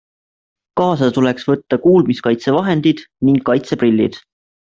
Kaasa 0.79 1.09
tuleks 1.17 1.45
võtta 1.49 1.77
kuulmiskaitsevahendid 1.83 3.05
ning 3.29 3.39
kaitseprillid. 3.51 4.19